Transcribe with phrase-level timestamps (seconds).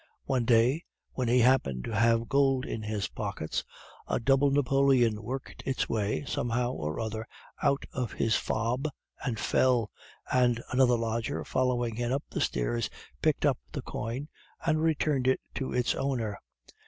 [0.25, 3.63] One day, when he happened to have gold in his pockets,
[4.07, 7.27] a double napoleon worked its way, somehow or other,
[7.61, 8.87] out of his fob
[9.23, 9.91] and fell,
[10.31, 12.89] and another lodger following him up the stairs
[13.21, 14.27] picked up the coin
[14.65, 16.39] and returned it to its owner.